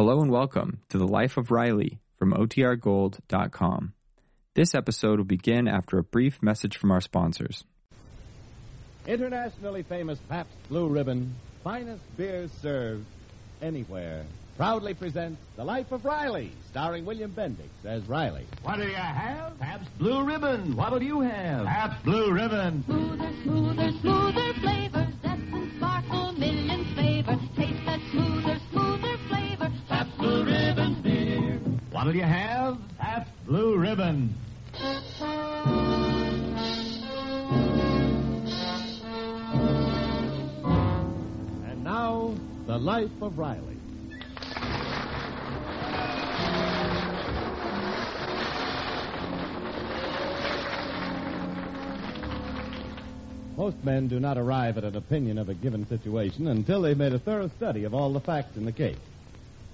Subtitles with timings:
[0.00, 3.92] Hello and welcome to the Life of Riley from OTRGold.com.
[4.54, 7.64] This episode will begin after a brief message from our sponsors.
[9.06, 13.04] Internationally famous Pabst Blue Ribbon, finest beers served
[13.60, 14.24] anywhere,
[14.56, 18.46] proudly presents The Life of Riley, starring William Bendix as Riley.
[18.62, 19.58] What do you have?
[19.58, 20.76] Pabst Blue Ribbon.
[20.76, 21.66] What'll you have?
[21.66, 22.84] Pabst Blue Ribbon.
[22.86, 24.99] Smoother, smoother, smoother flavor.
[32.00, 32.78] What'll you have?
[32.96, 34.34] Pabst Blue Ribbon.
[41.68, 42.34] And now,
[42.66, 43.76] The Life of Riley.
[53.58, 57.12] Most men do not arrive at an opinion of a given situation until they've made
[57.12, 58.96] a thorough study of all the facts in the case.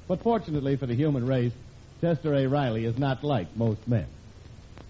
[0.09, 1.53] But fortunately for the human race,
[2.01, 2.47] Chester A.
[2.47, 4.07] Riley is not like most men.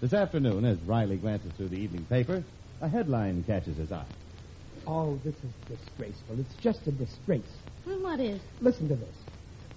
[0.01, 2.43] This afternoon, as Riley glances through the evening paper,
[2.81, 4.05] a headline catches his eye.
[4.85, 6.39] Oh, this is disgraceful.
[6.39, 7.41] It's just a disgrace.
[7.85, 8.39] Well, what is?
[8.61, 9.15] Listen to this.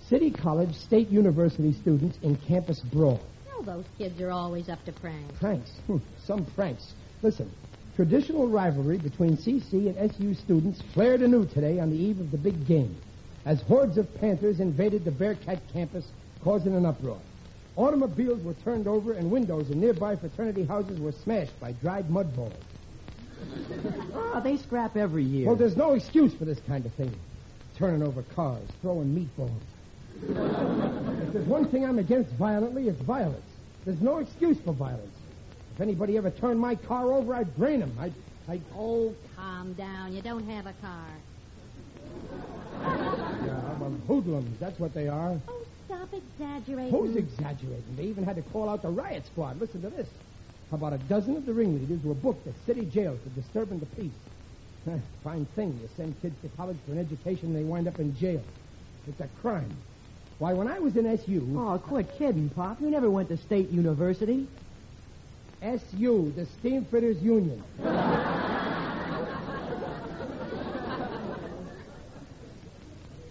[0.09, 3.21] City College State University students in campus brawl.
[3.49, 5.39] Well, those kids are always up to pranks.
[5.39, 5.71] Pranks.
[5.87, 6.93] Hmm, Some pranks.
[7.23, 7.51] Listen.
[7.97, 12.39] Traditional rivalry between CC and SU students flared anew today on the eve of the
[12.39, 12.97] big game
[13.47, 16.05] as hordes of Panthers invaded the Bearcat campus,
[16.43, 17.19] causing an uproar.
[17.77, 22.35] Automobiles were turned over and windows in nearby fraternity houses were smashed by dried mud
[22.35, 22.53] balls.
[24.15, 25.47] Oh, they scrap every year.
[25.47, 27.15] Well, there's no excuse for this kind of thing.
[27.77, 29.51] Turning over cars, throwing meatballs.
[31.27, 33.41] if there's one thing I'm against violently, it's violence.
[33.87, 35.15] There's no excuse for violence.
[35.75, 37.97] If anybody ever turned my car over, I'd brain him.
[37.99, 38.13] I'd,
[38.49, 40.13] I'd, Oh, calm down.
[40.13, 41.07] You don't have a car.
[42.83, 45.41] yeah, well, hoodlums, that's what they are.
[45.49, 45.60] Oh,
[45.91, 46.91] stop exaggerating.
[46.93, 47.97] Who's exaggerating?
[47.97, 49.61] They even had to call out the riot squad.
[49.61, 50.07] Listen to this.
[50.73, 54.13] About a dozen of the ringleaders were booked at city jail for disturbing the peace.
[55.25, 55.77] Fine thing.
[55.83, 58.43] You send kids to college for an education and they wind up in jail.
[59.09, 59.71] It's a crime.
[60.39, 62.81] Why, when I was in SU, Oh, quit kidding, Pop.
[62.81, 64.47] You never went to State University.
[65.61, 67.63] SU, the Steamfitters Union.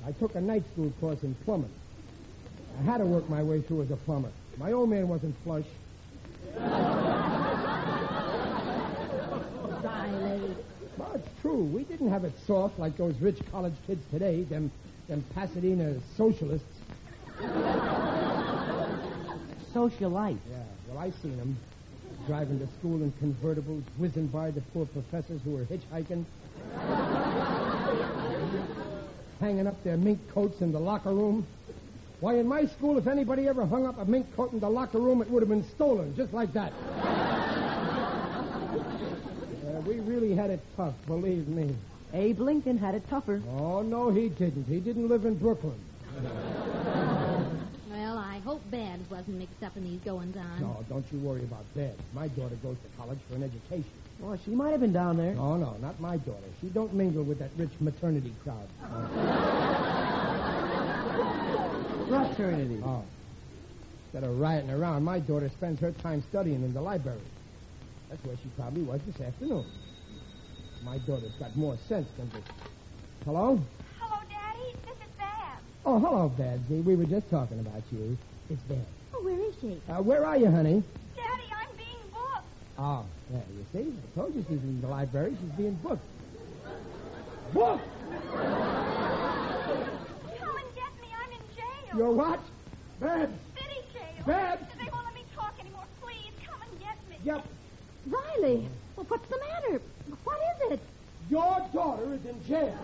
[0.06, 1.72] I took a night school course in plumbing.
[2.80, 4.32] I had to work my way through as a plumber.
[4.58, 5.66] My old man wasn't flush.
[9.84, 10.56] Riley.
[10.98, 11.64] Well, it's true.
[11.64, 14.72] We didn't have it soft like those rich college kids today, them,
[15.10, 16.68] them Pasadena socialists.
[19.74, 20.38] Socialite.
[20.50, 21.58] Yeah, well, I seen them
[22.28, 26.24] driving to school in convertibles, whizzing by the poor professors who were hitchhiking,
[29.42, 31.46] hanging up their mink coats in the locker room.
[32.19, 35.00] Why, in my school, if anybody ever hung up a mink coat in the locker
[35.00, 36.74] room, it would have been stolen, just like that.
[39.63, 41.74] Uh, we really had it tough, believe me.
[42.13, 43.41] Abe Lincoln had it tougher.
[43.52, 44.66] Oh, no, he didn't.
[44.66, 45.80] He didn't live in Brooklyn.
[47.90, 50.59] Well, I hope Babs wasn't mixed up in these goings on.
[50.59, 51.94] No, don't you worry about that.
[52.13, 53.91] My daughter goes to college for an education.
[54.22, 55.36] Oh, she might have been down there.
[55.36, 56.47] No, no, not my daughter.
[56.59, 58.68] She don't mingle with that rich maternity crowd.
[62.09, 62.81] Fraternity.
[62.84, 63.03] Oh.
[64.06, 67.20] Instead of rioting around, my daughter spends her time studying in the library.
[68.09, 69.66] That's where she probably was this afternoon.
[70.84, 72.42] My daughter's got more sense than this.
[73.25, 73.59] Hello?
[74.00, 74.74] Hello, Daddy.
[74.86, 75.62] This is Babs.
[75.86, 76.81] Oh, hello, Babsy.
[76.84, 78.18] We were just talking about you.
[78.50, 78.81] It's Babs.
[79.14, 79.80] Oh, where is she?
[79.92, 80.81] Uh, where are you, honey?
[81.16, 82.48] Daddy, I'm being booked.
[82.80, 83.94] Oh, yeah, you see?
[83.94, 85.38] I told you she's in the library.
[85.40, 86.02] She's being booked.
[87.53, 87.84] Booked?
[88.31, 88.42] Come
[90.58, 91.08] and get me.
[91.14, 91.42] I'm in
[91.90, 91.98] jail.
[91.98, 92.40] You're what?
[93.00, 93.34] Babs!
[93.56, 94.26] City jail.
[94.26, 94.64] Babs!
[94.78, 95.84] They won't let me talk anymore.
[96.02, 97.18] Please, come and get me.
[97.24, 97.46] Yep.
[98.08, 98.68] Riley.
[98.96, 99.82] Well, what's the matter?
[100.24, 100.80] What is it?
[101.30, 102.78] Your daughter is in jail.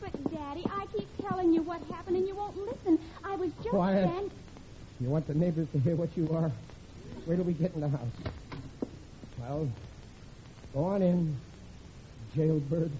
[0.00, 2.98] But, Daddy, I keep telling you what happened and you won't listen.
[3.24, 4.08] I was just Quiet.
[4.08, 4.30] stand-
[5.00, 6.50] You want the neighbors to hear what you are?
[7.26, 8.08] Wait till we get in the house.
[9.48, 9.66] Well,
[10.74, 11.34] go on in,
[12.36, 12.90] jailbird.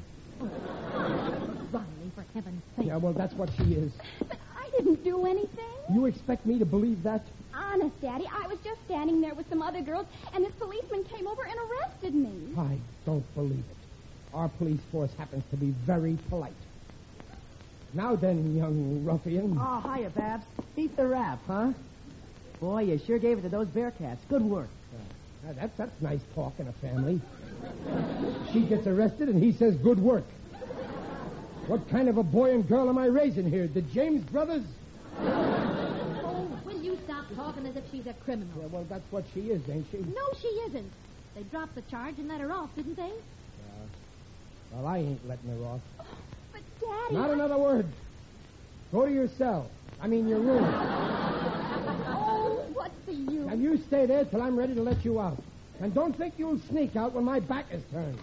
[0.40, 1.84] Riley,
[2.14, 2.86] for heaven's sake.
[2.86, 3.92] Yeah, well, that's what she is.
[4.26, 5.66] But I didn't do anything.
[5.92, 7.22] You expect me to believe that?
[7.54, 11.26] Honest, Daddy, I was just standing there with some other girls, and this policeman came
[11.26, 12.54] over and arrested me.
[12.56, 13.76] I don't believe it.
[14.32, 16.52] Our police force happens to be very polite.
[17.92, 19.58] Now then, young ruffian.
[19.60, 20.46] Oh, hiya, Babs.
[20.76, 21.72] Beat the rap, huh?
[22.58, 24.18] Boy, you sure gave it to those Bearcats.
[24.30, 24.68] Good work.
[25.48, 27.20] Ah, that's, that's nice talk in a family.
[28.52, 30.24] She gets arrested and he says, good work.
[31.66, 33.66] What kind of a boy and girl am I raising here?
[33.66, 34.64] The James brothers?
[35.20, 38.54] Oh, will you stop talking as if she's a criminal?
[38.60, 39.98] Yeah, well, that's what she is, ain't she?
[39.98, 40.90] No, she isn't.
[41.34, 43.12] They dropped the charge and let her off, didn't they?
[44.72, 45.80] Well, I ain't letting her off.
[46.52, 47.14] But, Daddy.
[47.14, 47.86] Not I- another word.
[48.92, 49.70] Go to your cell.
[50.00, 50.64] I mean, your room.
[53.26, 53.48] Oh?
[53.48, 55.42] And you stay there till I'm ready to let you out.
[55.80, 58.18] And don't think you'll sneak out when my back is turned.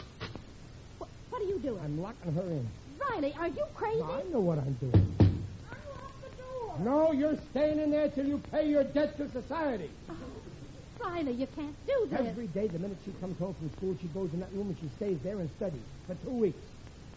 [0.98, 1.80] What, what are you doing?
[1.84, 2.68] I'm locking her in.
[3.00, 4.02] Riley, are you crazy?
[4.02, 5.16] I know what I'm doing.
[5.20, 6.76] Unlock the door.
[6.80, 9.90] No, you're staying in there till you pay your debt to society.
[11.00, 12.20] Riley, you can't do this.
[12.20, 14.78] Every day, the minute she comes home from school, she goes in that room and
[14.82, 16.62] she stays there and studies for two weeks.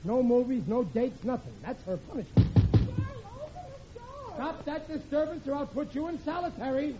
[0.04, 1.52] No movies, no dates, nothing.
[1.62, 2.57] That's her punishment.
[4.38, 6.94] Stop that disturbance or I'll put you in solitary.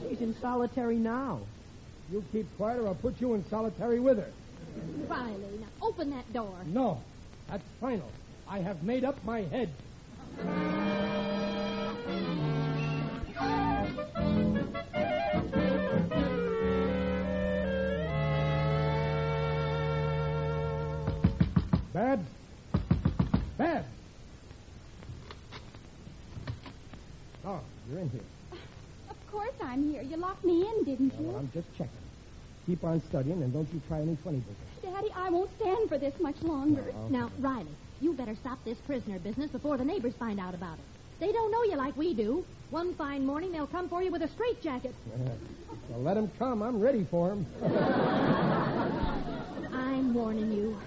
[0.00, 1.40] She's in solitary now.
[2.10, 4.30] You keep quiet or I'll put you in solitary with her.
[5.06, 6.54] Riley, now open that door.
[6.64, 7.02] No,
[7.50, 8.10] that's final.
[8.48, 9.68] I have made up my head.
[21.92, 22.26] Babs?
[23.58, 23.97] Babs?
[27.48, 28.20] Oh, you're in here.
[29.08, 30.02] Of course I'm here.
[30.02, 31.38] You locked me in, didn't Well, you?
[31.38, 31.96] I'm just checking.
[32.66, 34.68] Keep on studying and don't you try any funny business.
[34.82, 36.92] Daddy, I won't stand for this much longer.
[37.08, 40.84] Now, Riley, you better stop this prisoner business before the neighbors find out about it.
[41.20, 42.44] They don't know you like we do.
[42.68, 44.94] One fine morning, they'll come for you with a straitjacket.
[45.88, 46.62] well, let him come.
[46.62, 47.46] I'm ready for him.
[49.72, 50.78] I'm warning you.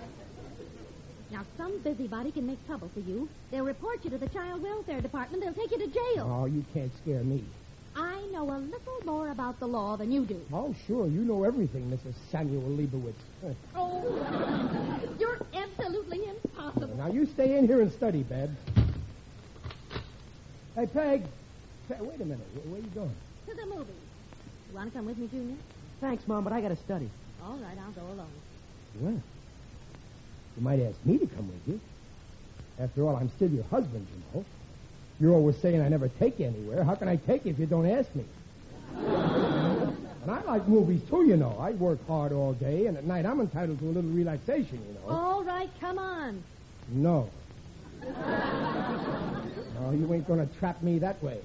[1.41, 3.27] Now, some busybody can make trouble for you.
[3.49, 5.41] They'll report you to the Child Welfare Department.
[5.43, 6.29] They'll take you to jail.
[6.29, 7.43] oh, you can't scare me.
[7.95, 10.39] I know a little more about the law than you do.
[10.53, 11.07] Oh, sure.
[11.07, 12.13] You know everything, Mrs.
[12.31, 13.15] Samuel Leibowitz.
[13.75, 16.95] Oh, you're absolutely impossible.
[16.95, 18.55] now, you stay in here and study, Babs.
[20.75, 21.23] Hey, Peg.
[21.89, 22.45] Pe- wait a minute.
[22.53, 23.15] Where, where you going?
[23.47, 23.95] To the movies.
[24.69, 25.57] You want to come with me, Junior?
[26.01, 27.09] Thanks, Mom, but I got to study.
[27.43, 28.27] All right, I'll go alone.
[28.99, 29.21] Well,
[30.57, 31.80] you might ask me to come with you.
[32.80, 34.45] After all, I'm still your husband, you know.
[35.19, 36.83] You're always saying I never take you anywhere.
[36.83, 38.25] How can I take you if you don't ask me?
[38.95, 41.56] and I like movies, too, you know.
[41.59, 44.94] I work hard all day, and at night I'm entitled to a little relaxation, you
[44.95, 45.15] know.
[45.15, 46.44] All right, come on.
[46.89, 47.30] No.
[48.01, 51.39] no, you ain't going to trap me that way.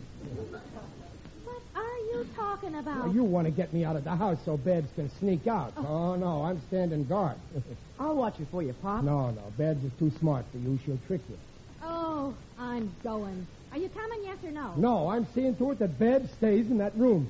[2.17, 3.07] What are you talking about?
[3.09, 5.75] Now, you want to get me out of the house so Babs can sneak out.
[5.77, 7.37] Oh, oh no, I'm standing guard.
[8.01, 9.05] I'll watch it for you, Pop.
[9.05, 10.79] no, no, Babs is too smart for you.
[10.87, 11.37] She'll trick you.
[11.83, 13.47] Oh, I'm going.
[13.71, 14.73] Are you coming, yes or no?
[14.77, 17.29] No, I'm seeing to it that Babs stays in that room.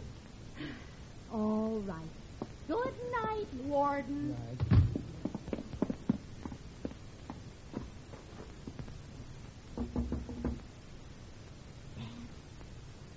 [1.33, 1.97] All right.
[2.69, 2.95] Good
[3.25, 4.37] night, Warden.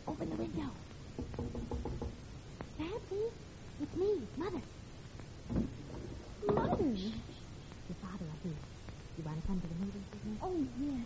[0.07, 0.69] Open the window.
[2.77, 3.23] Patsy,
[3.81, 4.61] it's me, Mother.
[6.47, 6.83] Mother.
[6.83, 8.53] Your father up here.
[9.17, 10.37] You want to come to the movies with me?
[10.41, 11.05] Oh, yes.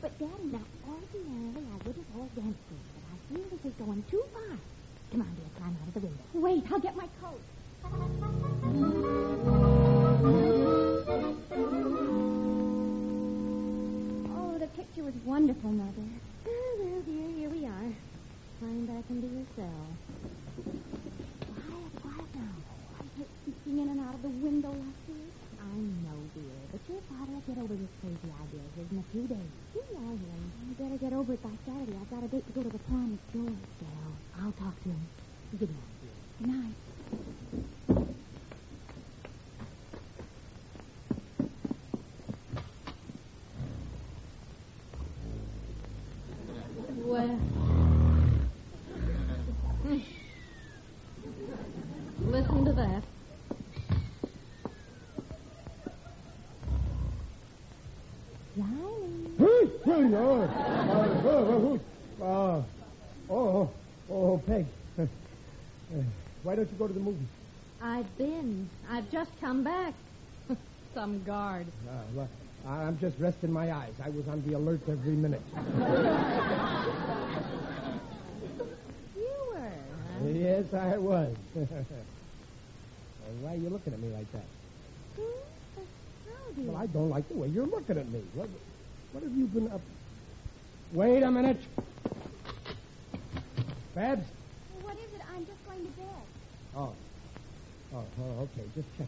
[0.00, 3.58] But, Daddy, Now, ordinarily, I wouldn't hold against you, but I feel
[4.06, 4.27] this is
[60.40, 61.80] oh,
[62.22, 62.64] oh,
[63.30, 63.70] oh, oh,
[64.10, 64.66] oh, Peg.
[66.42, 67.26] Why don't you go to the movies?
[67.82, 68.68] I've been.
[68.90, 69.94] I've just come back.
[70.94, 71.66] Some guard.
[71.88, 72.28] Uh, well,
[72.66, 73.92] I'm just resting my eyes.
[74.04, 75.42] I was on the alert every minute.
[79.16, 80.28] You were, huh?
[80.32, 81.34] yes, I was.
[83.40, 84.44] Why are you looking at me like that?
[85.16, 85.22] Hmm?
[86.26, 86.70] How do you?
[86.70, 88.22] Well, I don't like the way you're looking at me.
[88.34, 88.48] What,
[89.12, 89.80] what have you been up?
[90.92, 91.58] Wait a minute.
[93.94, 94.26] Babs?
[94.82, 95.20] What is it?
[95.34, 96.06] I'm just going to bed.
[96.74, 96.92] Oh.
[97.94, 98.62] Oh, oh, okay.
[98.74, 99.06] Just check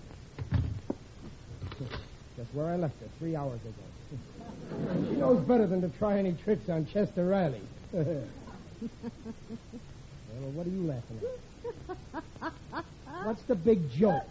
[0.53, 1.89] it.
[2.37, 5.07] Just where I left it three hours ago.
[5.09, 7.63] she knows better than to try any tricks on Chester Riley.
[7.93, 8.05] well,
[10.53, 12.85] what are you laughing at?
[13.25, 14.25] What's the big joke?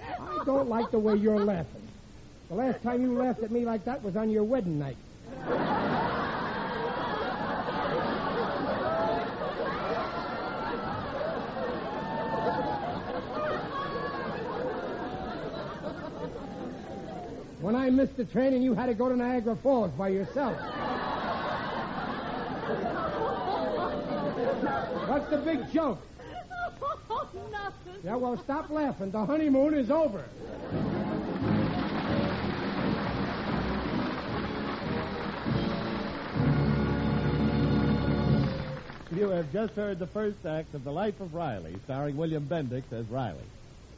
[0.00, 1.88] I don't like the way you're laughing.
[2.48, 4.96] The last time you laughed at me like that was on your wedding night.
[17.94, 20.58] Missed the train and you had to go to Niagara Falls by yourself.
[25.08, 26.00] What's the big joke?
[27.50, 28.00] Nothing.
[28.04, 29.10] Yeah, well, stop laughing.
[29.10, 30.24] The honeymoon is over.
[39.16, 42.92] You have just heard the first act of The Life of Riley, starring William Bendix
[42.92, 43.44] as Riley.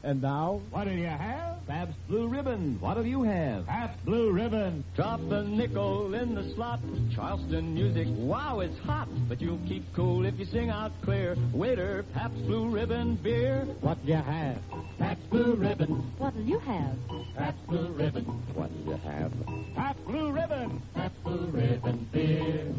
[0.03, 1.65] And now, What'll you have?
[1.67, 2.77] Pabst Blue Ribbon.
[2.79, 3.65] What'll you have?
[3.65, 4.85] Pabst Blue Ribbon.
[4.95, 6.79] Drop a nickel in the slot.
[7.13, 9.09] Charleston music, wow, it's hot.
[9.27, 11.35] But you'll keep cool if you sing out clear.
[11.51, 13.67] Waiter, Pabst Blue Ribbon beer.
[13.81, 14.59] What'll you have?
[14.97, 15.89] Pabst Blue Ribbon.
[16.17, 16.95] What'll you have?
[17.35, 18.23] Pabst Blue Ribbon.
[18.53, 19.33] What'll you have?
[19.75, 20.81] Pabst Blue Ribbon.
[20.95, 22.73] Pabst Blue Ribbon beer.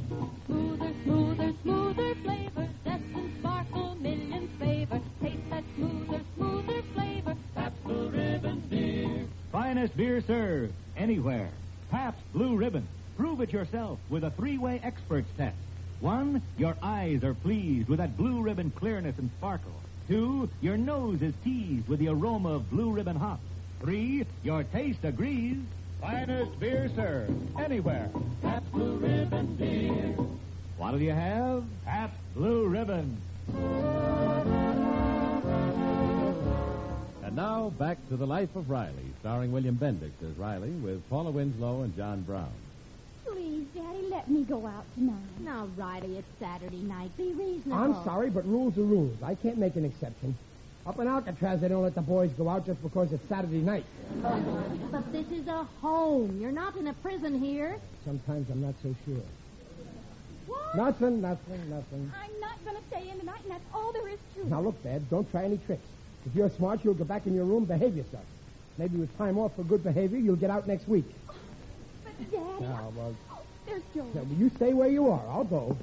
[0.46, 2.68] Smoother, smoother, smoother flavor.
[9.78, 11.50] Finest beer served anywhere.
[11.88, 12.84] Pabst Blue Ribbon.
[13.16, 15.54] Prove it yourself with a three-way experts test.
[16.00, 19.80] One, your eyes are pleased with that blue ribbon clearness and sparkle.
[20.08, 23.44] Two, your nose is teased with the aroma of blue ribbon hops.
[23.80, 25.58] Three, your taste agrees.
[26.00, 28.10] Finest beer served anywhere.
[28.42, 30.16] Pabst Blue Ribbon beer.
[30.76, 31.62] What'll you have?
[31.84, 33.16] Pabst Blue Ribbon.
[37.38, 41.82] Now back to The Life of Riley, starring William Bendix as Riley with Paula Winslow
[41.82, 42.50] and John Brown.
[43.24, 45.38] Please, Daddy, let me go out tonight.
[45.38, 47.16] Now, Riley, it's Saturday night.
[47.16, 47.80] Be reasonable.
[47.80, 49.22] I'm sorry, but rules are rules.
[49.22, 50.36] I can't make an exception.
[50.84, 53.84] Up in Alcatraz, they don't let the boys go out just because it's Saturday night.
[54.90, 56.40] But this is a home.
[56.40, 57.78] You're not in a prison here.
[58.04, 59.22] Sometimes I'm not so sure.
[60.48, 60.74] What?
[60.74, 62.12] Nothing, nothing, nothing.
[62.20, 64.48] I'm not going to stay in tonight, and that's all there is to it.
[64.48, 65.86] Now, look, Dad, don't try any tricks.
[66.28, 68.24] If you're smart, you'll go back in your room, behave yourself.
[68.76, 71.06] Maybe with time off for good behavior, you'll get out next week.
[71.26, 74.14] But, Daddy, Now, well, oh, there's George.
[74.14, 75.22] now, you stay where you are.
[75.30, 75.74] I'll go.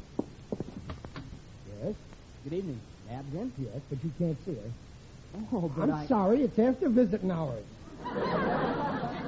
[1.84, 1.96] Yes,
[2.44, 2.80] Good evening.
[3.10, 3.52] Babs in?
[3.58, 4.72] yes, but you can't see her.
[5.52, 6.06] Oh, but I'm I...
[6.06, 7.64] sorry, it's after visiting hours.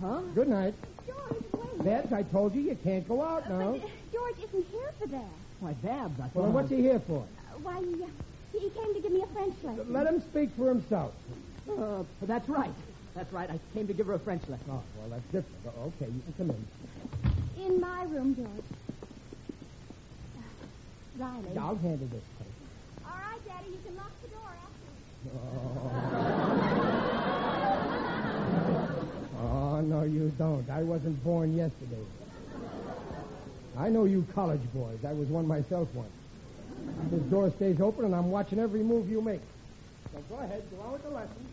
[0.00, 0.20] Huh?
[0.34, 0.72] Good night.
[1.06, 1.84] George, wait.
[1.84, 3.72] Babs, I told you you can't go out now.
[3.72, 5.24] But uh, George isn't here for that.
[5.60, 6.34] Why, Babs, I thought...
[6.36, 7.18] Well, then what's he here for?
[7.18, 8.06] Uh, why, uh,
[8.52, 9.92] he came to give me a French lesson.
[9.92, 11.12] Let him speak for himself.
[11.70, 12.72] Uh, that's right.
[13.14, 13.50] That's right.
[13.50, 14.66] I came to give her a French lesson.
[14.70, 15.56] Oh, well, that's different.
[15.78, 17.64] Oh, Okay, you can come in.
[17.64, 18.48] In my room, George.
[20.36, 20.42] Uh,
[21.18, 21.58] Riley.
[21.58, 22.54] I'll handle this case.
[23.04, 24.88] All right, Daddy, you can lock the door after.
[25.36, 26.56] Oh.
[29.42, 30.68] Oh, no, you don't.
[30.70, 32.04] I wasn't born yesterday.
[33.78, 34.98] I know you college boys.
[35.06, 36.10] I was one myself once.
[37.10, 39.40] This door stays open, and I'm watching every move you make.
[40.12, 41.46] So go ahead, go on with the lesson.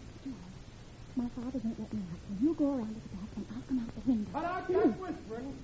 [1.15, 3.63] My father won't let me out, so you go around to the back, and I'll
[3.67, 4.29] come out the window.
[4.33, 5.57] Cut out that whispering.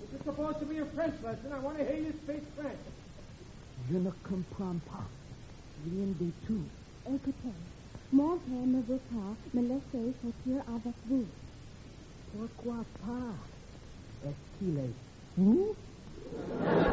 [0.00, 1.52] This is supposed to be a French lesson.
[1.52, 2.78] I want to hear you speak French.
[3.90, 5.06] Je ne comprends pas.
[5.84, 6.62] Rien du tout.
[7.06, 7.54] Écoutez,
[8.12, 11.26] mon père ne veut pas me laisser sortir avec vous.
[12.36, 13.34] Pourquoi pas?
[14.28, 14.94] Est-ce qu'il est
[15.36, 15.74] Who?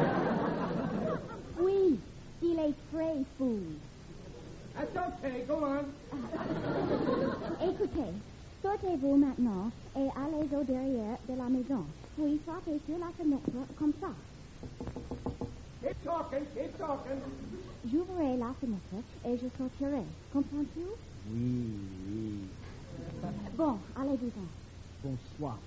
[2.42, 3.58] Il est très fou.
[4.74, 5.44] That's okay.
[5.46, 5.84] Go on.
[7.70, 8.12] Écoutez,
[8.62, 11.84] sortez-vous maintenant et allez au derrière de la maison.
[12.16, 14.08] Puis frappez sur la fenêtre comme ça.
[15.82, 16.44] Keep talking.
[16.54, 17.20] Keep talking.
[17.90, 20.04] J'ouvrirai la fenêtre et je sortirai.
[20.32, 20.86] Comprends-tu?
[21.32, 21.74] Oui,
[22.08, 22.32] oui.
[23.56, 24.48] Bon, allez-vous-en.
[25.04, 25.58] Bonsoir.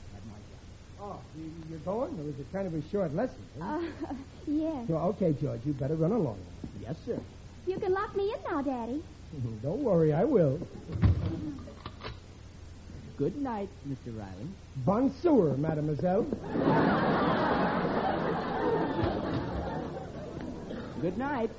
[1.01, 2.11] Oh, you, you're going?
[2.17, 3.41] It was a kind of a short lesson.
[3.59, 3.79] huh?
[4.09, 4.13] Uh,
[4.47, 4.87] yes.
[4.87, 6.37] So, okay, George, you better run along.
[6.81, 7.19] Yes, sir.
[7.67, 9.03] You can lock me in now, Daddy.
[9.63, 10.59] Don't worry, I will.
[13.17, 14.17] Good night, Mr.
[14.17, 14.47] Riley.
[14.85, 16.23] Bonsoir, mademoiselle.
[21.01, 21.49] Good night.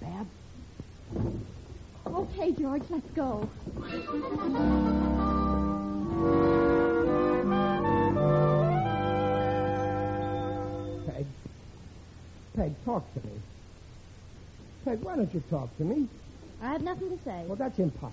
[0.00, 0.28] Babs,
[2.06, 3.48] Okay, George, let's go.
[11.06, 11.26] Peg,
[12.54, 13.32] Peg, talk to me.
[14.84, 16.06] Peg, why don't you talk to me?
[16.60, 17.44] I have nothing to say.
[17.46, 18.12] Well, that's impossible.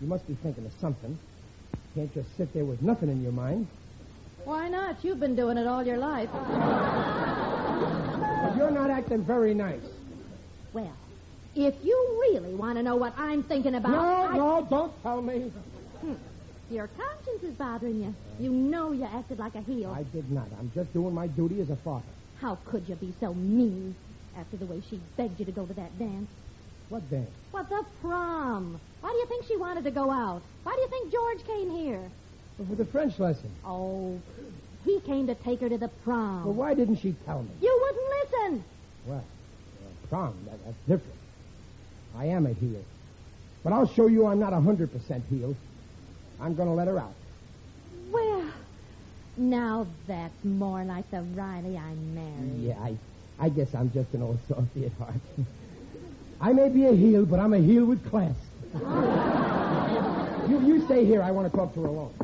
[0.00, 1.18] You must be thinking of something.
[1.96, 3.66] You Can't just sit there with nothing in your mind.
[4.44, 5.02] Why not?
[5.04, 6.28] You've been doing it all your life.
[6.32, 6.42] But
[8.56, 9.82] you're not acting very nice.
[10.72, 10.92] Well,
[11.54, 13.92] if you really want to know what I'm thinking about.
[13.92, 15.50] No, I- no, don't tell me.
[16.70, 18.14] Your conscience is bothering you.
[18.40, 19.92] You know you acted like a heel.
[19.94, 20.48] I did not.
[20.58, 22.04] I'm just doing my duty as a father.
[22.40, 23.94] How could you be so mean
[24.36, 26.28] after the way she begged you to go to that dance?
[26.88, 27.30] What dance?
[27.52, 28.80] What, the prom?
[29.00, 30.42] Why do you think she wanted to go out?
[30.64, 32.00] Why do you think George came here?
[32.58, 33.50] Well, for the French lesson.
[33.64, 34.20] Oh,
[34.84, 36.44] he came to take her to the prom.
[36.44, 37.50] Well, why didn't she tell me?
[37.60, 38.64] You wouldn't listen.
[39.06, 41.18] Well, uh, prom, that, that's different.
[42.16, 42.82] I am a heel.
[43.62, 45.56] But I'll show you I'm not a 100% heel.
[46.40, 47.14] I'm going to let her out.
[48.10, 48.44] Well,
[49.36, 52.60] now that's more like the Riley I married.
[52.60, 52.96] Yeah, I,
[53.38, 55.14] I guess I'm just an old softy at heart.
[56.40, 58.34] I may be a heel, but I'm a heel with class.
[60.48, 61.22] you, you stay here.
[61.22, 62.14] I want to talk to her alone.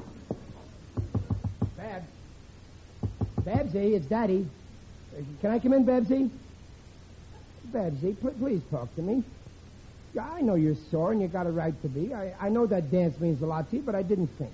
[1.77, 2.07] Babs.
[3.45, 4.47] Babsy, it's Daddy.
[5.41, 6.31] Can I come in, Babsy?
[7.73, 9.25] Babsy, pl- please talk to me.
[10.19, 12.13] I know you're sore and you got a right to be.
[12.13, 14.51] I, I know that dance means a lot to you, but I didn't think.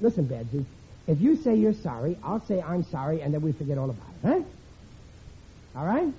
[0.00, 0.64] Listen, Babsy,
[1.06, 4.08] if you say you're sorry, I'll say I'm sorry, and then we forget all about
[4.08, 5.78] it, huh?
[5.78, 6.12] All right?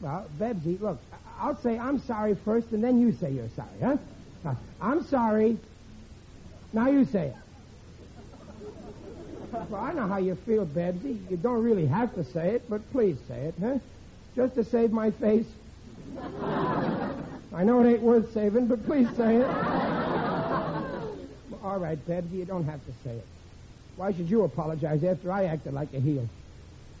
[0.00, 0.98] Well, Babsy, look,
[1.38, 3.96] I'll say I'm sorry first, and then you say you're sorry, huh?
[4.44, 5.58] Now, I'm sorry.
[6.72, 7.36] Now you say it.
[9.70, 11.18] Well, I know how you feel, Babsy.
[11.30, 13.78] You don't really have to say it, but please say it, huh?
[14.34, 15.46] Just to save my face.
[17.52, 19.46] I know it ain't worth saving, but please say it.
[21.62, 23.26] All right, Babsy, you don't have to say it.
[23.96, 26.28] Why should you apologize after I acted like a heel?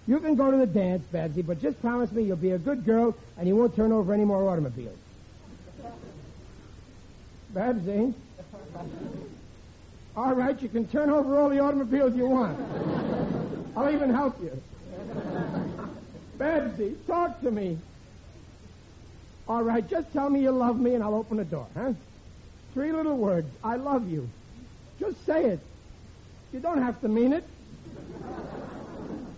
[0.06, 2.84] You can go to the dance, Babsy, but just promise me you'll be a good
[2.84, 4.96] girl and you won't turn over any more automobiles.
[7.52, 8.14] Babsy?
[10.16, 12.58] All right, you can turn over all the automobiles you want.
[13.76, 14.62] I'll even help you.
[16.38, 17.78] Babsy, talk to me.
[19.48, 21.92] All right, just tell me you love me and I'll open the door, huh?
[22.74, 23.48] Three little words.
[23.62, 24.28] I love you.
[24.98, 25.60] Just say it.
[26.52, 27.44] You don't have to mean it.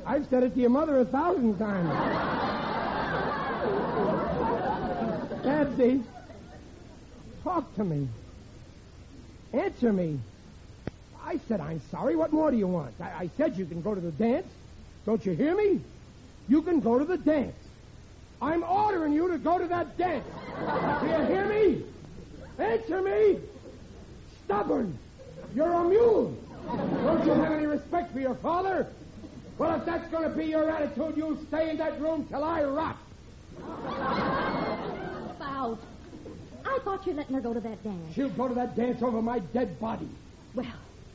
[0.06, 1.90] I've said it to your mother a thousand times.
[5.44, 6.02] Babsy,
[7.44, 8.08] talk to me.
[9.52, 10.18] Answer me.
[11.22, 12.16] I said I'm sorry.
[12.16, 12.94] What more do you want?
[13.00, 14.46] I, I said you can go to the dance.
[15.04, 15.80] Don't you hear me?
[16.48, 17.54] You can go to the dance.
[18.40, 20.24] I'm ordering you to go to that dance.
[21.00, 21.82] Do you hear me?
[22.58, 23.38] Answer me.
[24.44, 24.98] Stubborn.
[25.54, 26.36] You're a mule.
[26.66, 28.86] Don't you have any respect for your father?
[29.58, 32.62] Well, if that's going to be your attitude, you'll stay in that room till I
[32.62, 32.96] rot.
[35.30, 35.78] About.
[36.64, 38.14] I thought you letting her go to that dance.
[38.14, 40.08] She'll go to that dance over my dead body.
[40.54, 40.66] Well,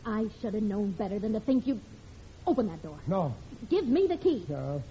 [0.05, 1.79] I should have known better than to think you'd
[2.45, 2.97] Open that door.
[3.07, 3.33] No.
[3.69, 4.45] Give me the key.
[4.49, 4.83] No.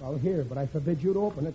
[0.00, 1.54] Well, here, but I forbid you to open it.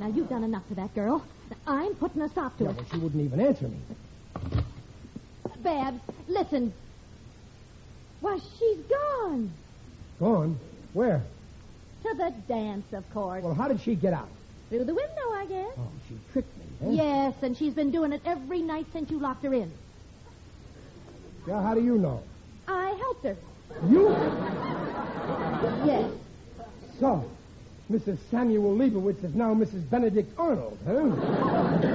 [0.00, 1.24] Now, you've done enough to that girl.
[1.66, 2.76] I'm putting a stop to Yeah, it.
[2.76, 3.78] but she wouldn't even answer me.
[5.62, 6.72] Babs, listen.
[8.20, 9.52] Why, she's gone.
[10.20, 10.58] Gone?
[10.92, 11.22] Where?
[12.02, 13.42] To the dance, of course.
[13.42, 14.28] Well, how did she get out?
[14.68, 15.72] Through the window, I guess.
[15.78, 16.64] Oh, she tricked me.
[16.82, 16.90] Huh?
[16.90, 19.70] Yes, and she's been doing it every night since you locked her in.
[21.46, 22.22] Yeah, how do you know?
[22.66, 23.36] I helped her.
[23.88, 24.10] You?
[25.86, 26.10] Yes.
[27.00, 27.24] So,
[27.90, 28.18] Mrs.
[28.30, 29.88] Samuel Leibowitz is now Mrs.
[29.88, 30.92] Benedict Arnold, huh?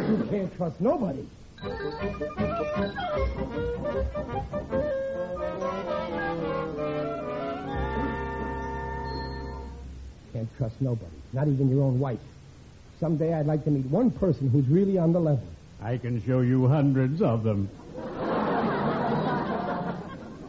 [0.10, 1.26] you can't trust nobody.
[10.32, 12.20] Can't trust nobody, not even your own wife.
[13.00, 15.46] Someday I'd like to meet one person who's really on the level.
[15.82, 17.70] I can show you hundreds of them.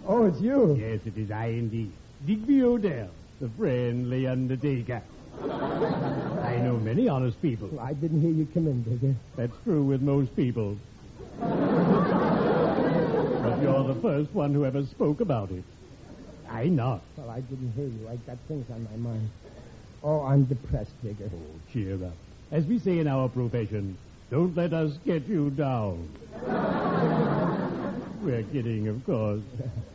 [0.06, 0.76] Oh, it's you.
[0.78, 1.90] Yes, it is I indeed.
[2.24, 3.08] Digby O'Dell,
[3.40, 5.02] the friendly undertaker.
[5.42, 7.68] I know many honest people.
[7.68, 9.14] Well, I didn't hear you come in, Digger.
[9.36, 10.78] That's true with most people.
[11.38, 11.48] but
[13.62, 15.64] you're the first one who ever spoke about it.
[16.48, 17.02] I not.
[17.16, 18.08] Well, I didn't hear you.
[18.08, 19.28] I got things on my mind.
[20.02, 21.30] Oh, I'm depressed, Digger.
[21.34, 22.14] Oh, cheer up.
[22.52, 23.96] As we say in our profession,
[24.30, 26.08] don't let us get you down.
[28.22, 29.42] We're kidding, of course.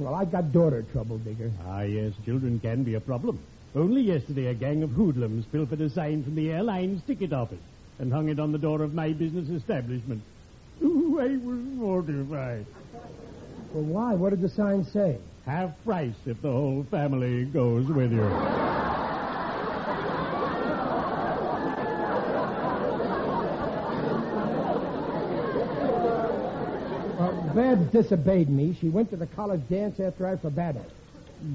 [0.00, 1.52] Well, I got daughter trouble, Digger.
[1.66, 3.38] Ah, yes, children can be a problem.
[3.74, 7.58] Only yesterday, a gang of hoodlums pilfered a sign from the airline's ticket office
[7.98, 10.22] and hung it on the door of my business establishment.
[10.82, 12.66] Ooh, I was mortified.
[13.72, 14.14] Well, why?
[14.14, 15.18] What did the sign say?
[15.50, 18.20] half price if the whole family goes with you.
[27.18, 28.76] Well, Babs disobeyed me.
[28.80, 30.84] She went to the college dance after I forbade her.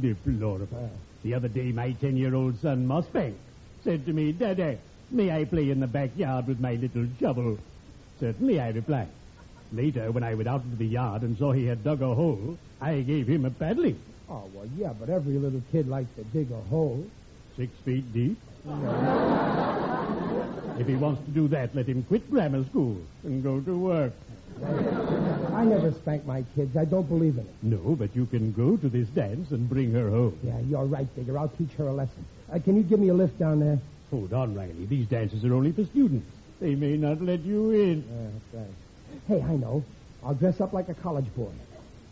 [0.02, 0.92] Deplorable.
[1.24, 3.36] The other day, my ten-year-old son, Mustang,
[3.84, 4.78] said to me, Daddy,
[5.12, 7.58] may I play in the backyard with my little shovel?
[8.20, 9.10] Certainly, I replied.
[9.72, 12.58] Later, when I went out into the yard and saw he had dug a hole,
[12.82, 14.00] I gave him a paddling.
[14.30, 17.06] Oh, well, yeah, but every little kid likes to dig a hole.
[17.58, 18.38] Six feet deep.
[20.80, 24.14] if he wants to do that, let him quit grammar school and go to work.
[25.56, 26.76] I never spank my kids.
[26.76, 27.54] I don't believe in it.
[27.64, 30.38] No, but you can go to this dance and bring her home.
[30.44, 31.38] Yeah, you're right, Digger.
[31.38, 32.26] I'll teach her a lesson.
[32.52, 33.80] Uh, can you give me a lift down there?
[34.12, 34.86] Hold on, Riley.
[34.86, 36.30] These dances are only for students.
[36.60, 38.04] They may not let you in.
[38.54, 38.74] That's right.
[39.28, 39.84] Hey, I know.
[40.24, 41.52] I'll dress up like a college boy.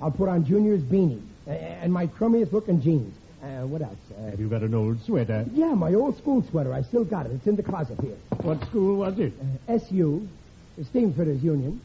[0.01, 3.13] I'll put on Junior's beanie uh, and my crummiest looking jeans.
[3.41, 3.97] Uh, what else?
[4.17, 5.45] Uh, Have you got an old sweater?
[5.53, 6.73] yeah, my old school sweater.
[6.73, 7.33] I still got it.
[7.33, 8.15] It's in the closet here.
[8.41, 9.33] What school was it?
[9.67, 10.27] Uh, SU,
[10.81, 11.81] Steamfitters Union.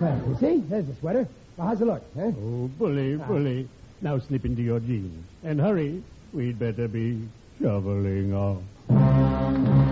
[0.00, 0.62] Well, you see?
[0.68, 1.26] There's the sweater.
[1.56, 2.04] Well, how's it look?
[2.14, 2.30] Huh?
[2.40, 3.26] Oh, bully, ah.
[3.26, 3.68] bully.
[4.00, 5.24] Now slip into your jeans.
[5.42, 6.02] And hurry.
[6.32, 7.26] We'd better be
[7.60, 9.87] shoveling off.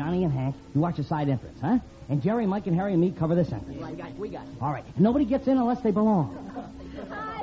[0.00, 1.78] Johnny, and Hank, you watch the side entrance, huh?
[2.08, 3.84] And Jerry, Mike, and Harry and me cover this entrance.
[3.86, 4.46] We got, we got.
[4.58, 4.82] All right.
[4.94, 6.34] And nobody gets in unless they belong.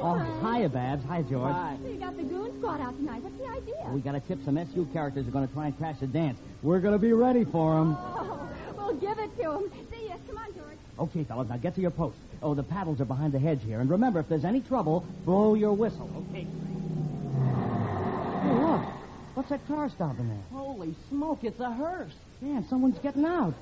[0.02, 1.06] Oh, hiya, Babs.
[1.06, 1.54] Hi, George.
[1.84, 3.22] So you got the goon squad out tonight.
[3.22, 3.94] What's the idea?
[3.94, 6.40] We got to tip some SU characters are going to try and crash the dance.
[6.64, 7.96] We're going to be ready for them.
[7.96, 9.72] Oh, well, give it to them.
[9.92, 10.16] See ya.
[10.28, 10.78] Come on, George.
[10.98, 12.18] Okay, fellas, now get to your post.
[12.42, 13.82] Oh, the paddles are behind the hedge here.
[13.82, 16.10] And remember, if there's any trouble, blow your whistle.
[16.32, 16.48] Okay.
[18.42, 18.97] Hey, look.
[19.38, 20.40] What's that car stopping there?
[20.52, 22.12] Holy smoke, it's a hearse.
[22.42, 23.54] Man, someone's getting out.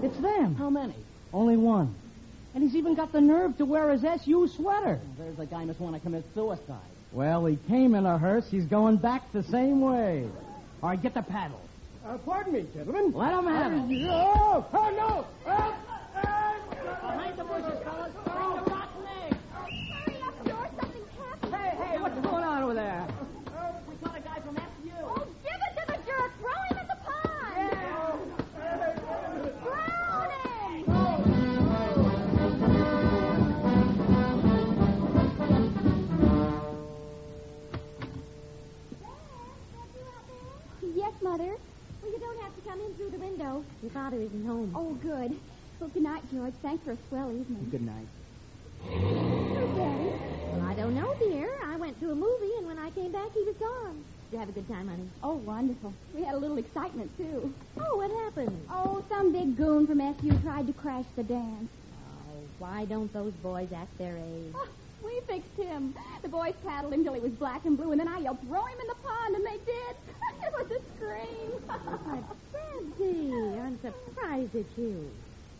[0.00, 0.54] It's them.
[0.54, 0.94] How many?
[1.32, 1.92] Only one.
[2.54, 5.00] And he's even got the nerve to wear his SU sweater.
[5.18, 6.78] There's a guy must want to commit suicide.
[7.10, 8.48] Well, he came in a hearse.
[8.48, 10.24] He's going back the same way.
[10.84, 11.60] All right, get the paddle.
[12.06, 13.10] Uh, pardon me, gentlemen.
[13.12, 14.08] Let him have uh, it.
[14.08, 15.26] Oh, oh no!
[15.48, 15.74] Oh,
[17.00, 17.81] Behind the bushes,
[43.42, 43.64] window.
[43.82, 44.72] Your father isn't home.
[44.74, 45.36] Oh, good.
[45.80, 46.54] Well, good night, George.
[46.62, 47.68] Thanks for a swell evening.
[47.70, 48.06] Good night.
[48.84, 50.12] Oh, Daddy.
[50.52, 51.50] Well, I don't know, dear.
[51.64, 54.04] I went to a movie, and when I came back, he was gone.
[54.30, 55.08] Did you have a good time, honey?
[55.22, 55.92] Oh, wonderful.
[56.14, 57.52] We had a little excitement, too.
[57.78, 58.56] Oh, what happened?
[58.70, 61.68] Oh, some big goon from SU tried to crash the dance.
[62.06, 64.54] Oh, why don't those boys act their age?
[64.54, 64.66] Ah.
[65.04, 65.94] We fixed him.
[66.22, 68.64] The boys paddled him till he was black and blue, and then I yelled, throw
[68.64, 69.96] him in the pond, and they did.
[70.46, 71.52] it was a scream.
[72.52, 75.10] Betsy, I'm surprised at you.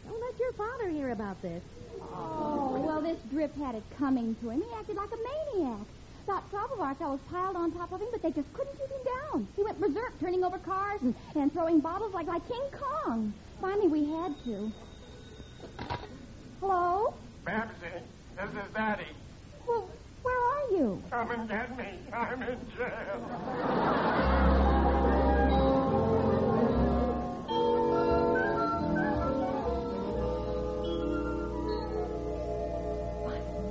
[0.06, 1.62] Don't let your father hear about this.
[2.00, 4.62] oh, well, this drip had it coming to him.
[4.62, 5.86] He acted like a maniac.
[6.24, 8.88] About 12 of our fellows piled on top of him, but they just couldn't keep
[8.88, 9.48] him down.
[9.56, 13.34] He went berserk, turning over cars and, and throwing bottles like, like King Kong.
[13.60, 14.72] Finally, we had to.
[16.60, 17.14] Hello?
[17.44, 18.02] Babsy,
[18.36, 19.06] this is Daddy.
[19.72, 19.88] Well,
[20.22, 21.02] where are you?
[21.10, 21.84] Come and get me.
[22.12, 23.18] I'm in jail.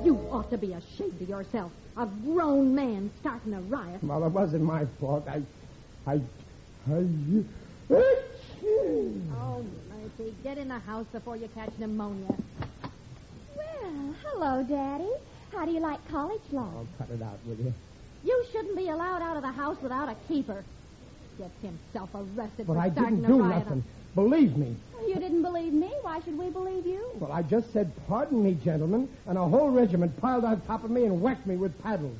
[0.03, 1.71] You ought to be ashamed of yourself.
[1.97, 4.03] A grown man starting a riot.
[4.03, 5.27] Well, it wasn't my fault.
[5.27, 5.43] I,
[6.07, 6.19] I,
[6.89, 7.05] I.
[7.91, 10.33] Oh, mercy.
[10.43, 12.35] Get in the house before you catch pneumonia.
[13.55, 15.11] Well, hello, Daddy.
[15.51, 16.67] How do you like college life?
[16.75, 17.73] Oh, cut it out, will you?
[18.23, 20.63] You shouldn't be allowed out of the house without a keeper.
[21.37, 23.63] Gets himself arrested But for I starting didn't do a riot.
[23.65, 23.83] nothing.
[24.15, 24.75] Believe me.
[25.07, 25.91] You didn't believe me.
[26.03, 27.03] Why should we believe you?
[27.19, 30.91] Well, I just said, pardon me, gentlemen, and a whole regiment piled on top of
[30.91, 32.17] me and whacked me with paddles.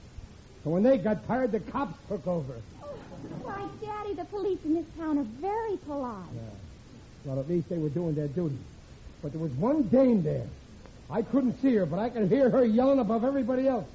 [0.64, 2.54] So when they got tired, the cops took over.
[3.44, 6.26] Why, Daddy, the police in this town are very polite.
[7.26, 8.58] Well, at least they were doing their duty.
[9.22, 10.48] But there was one dame there.
[11.12, 13.86] I couldn't see her, but I could hear her yelling above everybody else.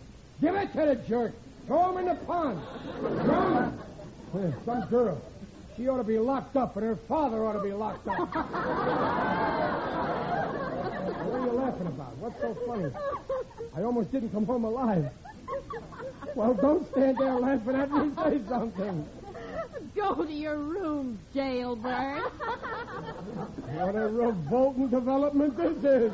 [0.41, 1.33] Give it to the jerk.
[1.67, 2.61] Throw him in the pond.
[3.01, 3.81] Throw him.
[4.67, 5.21] Some girl.
[5.77, 8.19] She ought to be locked up, and her father ought to be locked up.
[8.19, 8.45] what
[11.35, 12.17] are you laughing about?
[12.19, 12.91] What's so funny?
[13.75, 15.11] I almost didn't come home alive.
[16.35, 18.11] Well, don't stand there laughing at me.
[18.25, 19.09] Say something.
[19.95, 22.23] Go to your room, jailbird.
[23.75, 26.13] What a revolting development this is.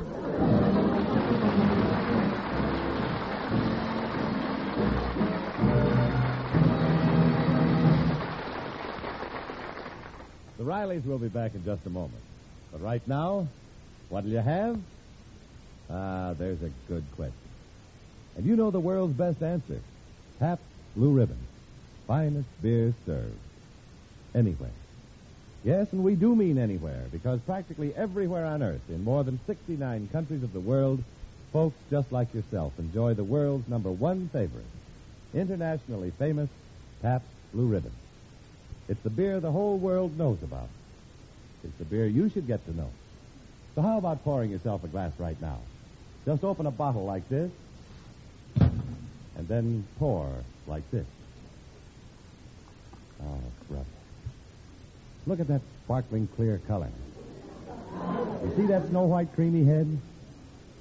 [10.63, 12.23] The Rileys will be back in just a moment.
[12.71, 13.49] But right now,
[14.07, 14.79] what'll you have?
[15.89, 17.35] Ah, there's a good question.
[18.37, 19.81] And you know the world's best answer.
[20.39, 20.63] Pabst
[20.95, 21.39] Blue Ribbon.
[22.07, 23.35] Finest beer served.
[24.33, 24.71] Anywhere.
[25.65, 30.07] Yes, and we do mean anywhere, because practically everywhere on Earth, in more than 69
[30.13, 31.03] countries of the world,
[31.51, 34.63] folks just like yourself enjoy the world's number one favorite,
[35.33, 36.49] internationally famous
[37.01, 37.91] Pabst Blue Ribbon.
[38.89, 40.67] It's the beer the whole world knows about.
[41.63, 42.89] It's the beer you should get to know.
[43.75, 45.59] So how about pouring yourself a glass right now?
[46.25, 47.51] Just open a bottle like this,
[48.59, 50.29] and then pour
[50.67, 51.05] like this.
[53.21, 53.85] Oh, brother.
[55.25, 56.89] Look at that sparkling clear color.
[58.43, 59.97] You see that snow white creamy head?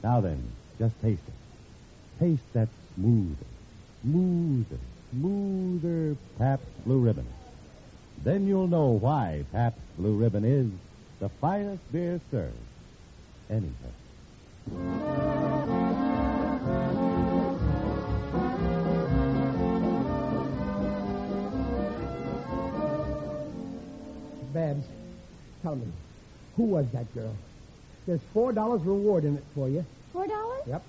[0.03, 0.43] Now then,
[0.79, 1.35] just taste it.
[2.19, 3.47] Taste that smoother,
[4.03, 4.79] smoother,
[5.13, 7.27] smoother Pabst Blue Ribbon.
[8.25, 10.71] Then you'll know why Pabst Blue Ribbon is
[11.19, 12.55] the finest beer served
[13.51, 13.73] anywhere.
[24.55, 24.85] Babs,
[25.63, 25.87] tell me,
[26.57, 27.35] who was that girl?
[28.07, 29.85] There's four dollars reward in it for you.
[30.13, 30.63] Four dollars?
[30.69, 30.85] Yep.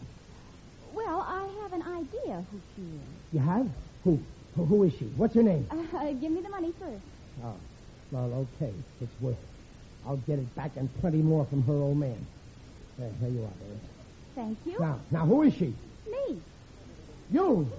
[0.93, 3.33] Well, I have an idea who she is.
[3.33, 3.67] You have?
[4.03, 4.19] Who?
[4.55, 5.05] Who, who is she?
[5.17, 5.65] What's her name?
[5.71, 7.01] Uh, give me the money first.
[7.43, 7.55] Oh,
[8.11, 8.73] well, okay.
[9.01, 9.39] It's worth it.
[10.05, 12.25] I'll get it back and plenty more from her old man.
[12.97, 13.81] There, here you are, Doris.
[14.35, 14.79] Thank you.
[14.79, 15.73] Now, now, who is she?
[16.09, 16.41] Me.
[17.31, 17.71] You.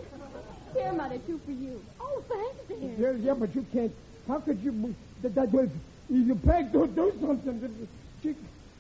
[0.75, 1.85] Here, Mother, two for you.
[2.01, 3.13] Oh, thanks, dear.
[3.13, 3.93] Yeah, yeah, but you can't.
[4.27, 4.95] How could you?
[5.23, 5.69] That, that was.
[6.09, 7.89] You Peg, do do something.
[8.23, 8.35] She,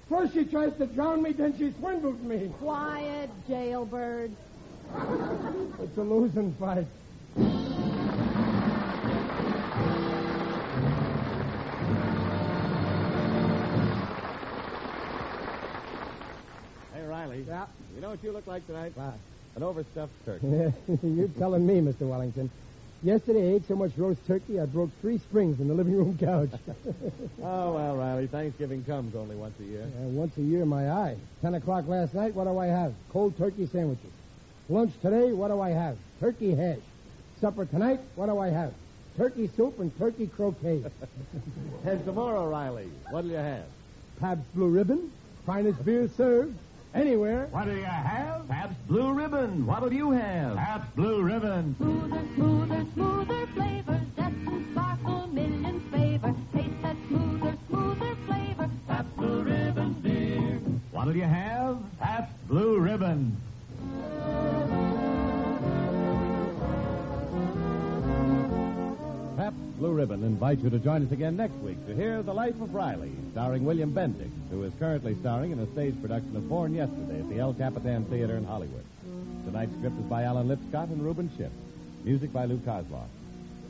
[0.08, 2.50] first she tries to drown me, then she swindles me.
[2.58, 4.30] Quiet, jailbird.
[5.80, 6.86] It's a losing fight.
[17.34, 17.44] Riley.
[17.48, 17.66] Yeah.
[17.94, 18.92] You know what you look like tonight?
[19.56, 20.46] An overstuffed turkey.
[21.02, 22.02] You're telling me, Mr.
[22.02, 22.50] Wallington.
[23.02, 26.16] Yesterday I ate so much roast turkey I broke three springs in the living room
[26.18, 26.48] couch.
[27.42, 29.82] oh, well, Riley, Thanksgiving comes only once a year.
[29.82, 31.16] Uh, once a year, my eye.
[31.42, 32.94] Ten o'clock last night, what do I have?
[33.10, 34.10] Cold turkey sandwiches.
[34.70, 35.98] Lunch today, what do I have?
[36.18, 36.78] Turkey hash.
[37.40, 38.72] Supper tonight, what do I have?
[39.18, 40.90] Turkey soup and turkey croquette.
[41.84, 43.66] and tomorrow, Riley, what'll you have?
[44.18, 45.12] Pabst Blue Ribbon,
[45.44, 46.56] finest beer served
[46.94, 47.48] anywhere.
[47.50, 48.48] What do you have?
[48.48, 49.66] Pabst Blue Ribbon.
[49.66, 50.56] What'll you have?
[50.56, 51.74] Pabst Blue Ribbon.
[51.76, 54.00] Smoother, smoother, smoother flavor.
[54.16, 56.34] Zest and sparkle, millions favor.
[56.54, 58.70] Taste that smoother, smoother flavor.
[58.88, 60.60] Pabst Blue Ribbon beer.
[60.92, 61.78] What'll you have?
[62.00, 63.36] Pabst Blue Ribbon.
[69.44, 72.58] Pabst Blue Ribbon invites you to join us again next week to hear The Life
[72.62, 76.72] of Riley, starring William Bendix, who is currently starring in a stage production of Born
[76.72, 78.86] Yesterday at the El Capitan Theater in Hollywood.
[79.44, 81.52] Tonight's script is by Alan Lipscott and Reuben Ship.
[82.04, 83.10] Music by Lou Kosloff.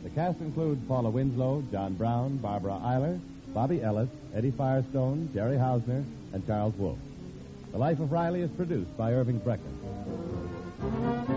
[0.04, 6.04] The cast includes Paula Winslow, John Brown, Barbara Eiler, Bobby Ellis, Eddie Firestone, Jerry Hausner,
[6.32, 7.00] and Charles Wolfe.
[7.72, 11.33] The Life of Riley is produced by Irving Brecher.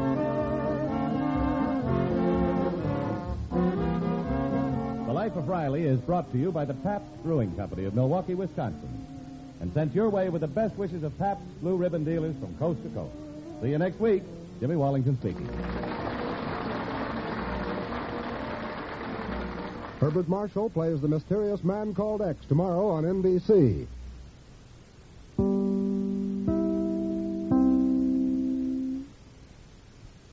[5.28, 9.06] Life of Riley is brought to you by the Pabst Brewing Company of Milwaukee, Wisconsin,
[9.60, 12.82] and sent your way with the best wishes of Pabst Blue Ribbon dealers from coast
[12.84, 13.13] to coast.
[13.62, 14.24] See you next week.
[14.62, 15.46] Jimmy Wallington speaking.
[20.00, 23.86] Herbert Marshall plays the mysterious man called X tomorrow on NBC.